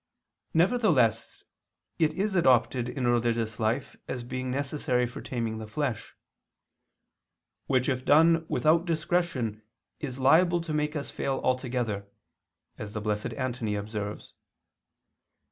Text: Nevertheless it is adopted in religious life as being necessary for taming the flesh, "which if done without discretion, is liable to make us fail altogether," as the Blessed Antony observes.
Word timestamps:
Nevertheless 0.55 1.43
it 1.99 2.11
is 2.13 2.33
adopted 2.33 2.89
in 2.89 3.05
religious 3.05 3.59
life 3.59 3.95
as 4.07 4.23
being 4.23 4.49
necessary 4.49 5.05
for 5.05 5.21
taming 5.21 5.59
the 5.59 5.67
flesh, 5.67 6.15
"which 7.67 7.87
if 7.87 8.03
done 8.03 8.43
without 8.49 8.85
discretion, 8.87 9.61
is 9.99 10.17
liable 10.17 10.59
to 10.61 10.73
make 10.73 10.95
us 10.95 11.11
fail 11.11 11.39
altogether," 11.43 12.07
as 12.79 12.93
the 12.95 13.01
Blessed 13.01 13.33
Antony 13.33 13.75
observes. 13.75 14.33